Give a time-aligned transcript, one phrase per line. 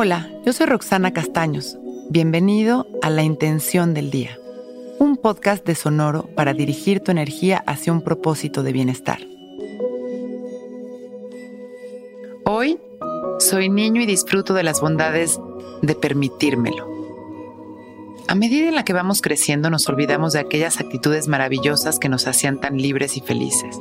[0.00, 1.76] Hola, yo soy Roxana Castaños.
[2.08, 4.38] Bienvenido a La Intención del Día,
[5.00, 9.18] un podcast de Sonoro para dirigir tu energía hacia un propósito de bienestar.
[12.44, 12.78] Hoy
[13.40, 15.40] soy niño y disfruto de las bondades
[15.82, 16.86] de permitírmelo.
[18.28, 22.28] A medida en la que vamos creciendo nos olvidamos de aquellas actitudes maravillosas que nos
[22.28, 23.80] hacían tan libres y felices.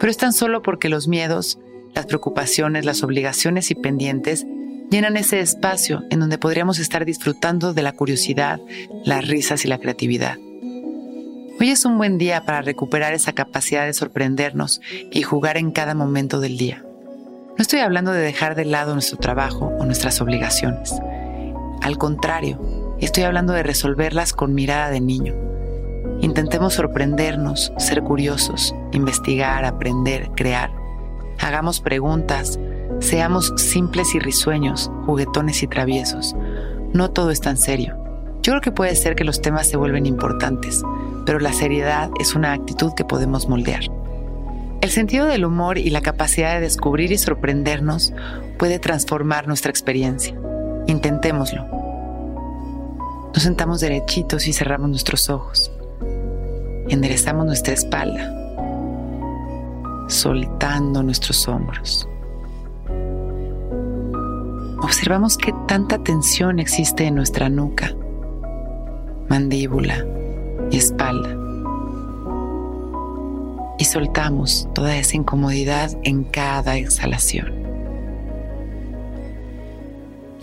[0.00, 1.60] Pero es tan solo porque los miedos,
[1.94, 4.44] las preocupaciones, las obligaciones y pendientes
[4.90, 8.60] llenan ese espacio en donde podríamos estar disfrutando de la curiosidad,
[9.04, 10.36] las risas y la creatividad.
[11.60, 14.80] Hoy es un buen día para recuperar esa capacidad de sorprendernos
[15.10, 16.84] y jugar en cada momento del día.
[16.84, 20.94] No estoy hablando de dejar de lado nuestro trabajo o nuestras obligaciones.
[21.82, 25.34] Al contrario, estoy hablando de resolverlas con mirada de niño.
[26.20, 30.72] Intentemos sorprendernos, ser curiosos, investigar, aprender, crear.
[31.38, 32.58] Hagamos preguntas,
[33.00, 36.36] Seamos simples y risueños, juguetones y traviesos.
[36.92, 37.96] No todo es tan serio.
[38.42, 40.82] Yo creo que puede ser que los temas se vuelven importantes,
[41.24, 43.84] pero la seriedad es una actitud que podemos moldear.
[44.82, 48.12] El sentido del humor y la capacidad de descubrir y sorprendernos
[48.58, 50.34] puede transformar nuestra experiencia.
[50.86, 51.66] Intentémoslo.
[53.34, 55.70] Nos sentamos derechitos y cerramos nuestros ojos.
[56.88, 58.34] Enderezamos nuestra espalda,
[60.08, 62.09] soltando nuestros hombros.
[64.82, 67.94] Observamos qué tanta tensión existe en nuestra nuca,
[69.28, 70.06] mandíbula
[70.70, 71.36] y espalda.
[73.78, 77.52] Y soltamos toda esa incomodidad en cada exhalación.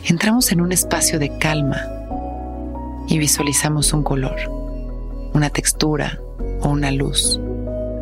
[0.06, 1.82] Entramos en un espacio de calma
[3.08, 4.38] y visualizamos un color,
[5.34, 6.20] una textura
[6.62, 7.40] o una luz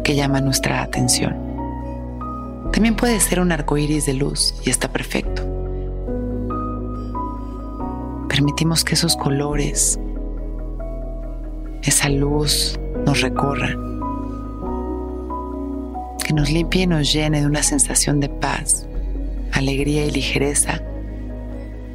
[0.03, 1.33] que llama nuestra atención.
[2.73, 5.54] También puede ser un arco iris de luz y está perfecto.
[8.35, 9.97] Permitimos que esos colores,
[11.83, 13.69] esa luz nos recorra,
[16.21, 18.89] que nos limpie y nos llene de una sensación de paz,
[19.53, 20.81] alegría y ligereza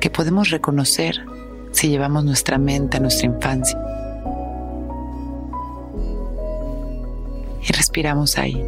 [0.00, 1.20] que podemos reconocer
[1.72, 3.78] si llevamos nuestra mente a nuestra infancia.
[7.68, 8.64] Y respiramos ahí,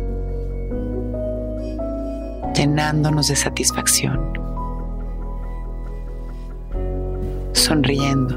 [2.54, 4.41] llenándonos de satisfacción.
[7.52, 8.36] Sonriendo,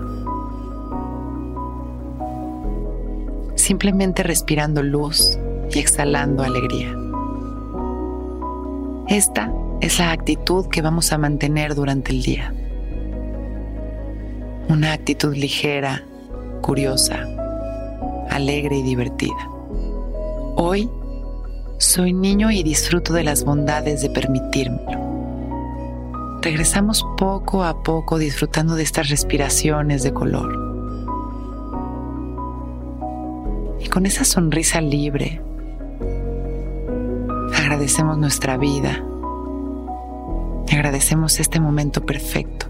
[3.56, 5.38] simplemente respirando luz
[5.72, 6.94] y exhalando alegría.
[9.08, 12.54] Esta es la actitud que vamos a mantener durante el día.
[14.68, 16.04] Una actitud ligera,
[16.62, 17.28] curiosa,
[18.30, 19.50] alegre y divertida.
[20.56, 20.90] Hoy
[21.78, 25.05] soy niño y disfruto de las bondades de permitírmelo
[26.46, 30.54] regresamos poco a poco disfrutando de estas respiraciones de color.
[33.80, 35.42] Y con esa sonrisa libre,
[37.58, 39.04] agradecemos nuestra vida,
[40.72, 42.68] agradecemos este momento perfecto.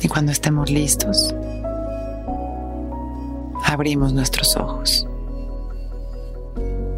[0.00, 1.34] Y cuando estemos listos,
[3.64, 5.08] abrimos nuestros ojos.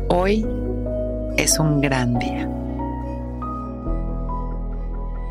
[0.09, 0.47] Hoy
[1.39, 2.60] es un gran día.